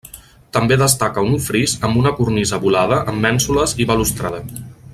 També 0.57 0.77
destaca 0.81 1.23
un 1.27 1.35
fris 1.47 1.75
amb 1.89 2.01
una 2.05 2.13
cornisa 2.21 2.61
volada 2.65 2.99
amb 3.13 3.25
mènsules 3.27 3.77
i 3.85 3.89
balustrada. 3.93 4.41